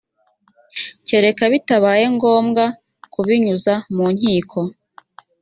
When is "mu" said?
3.95-4.05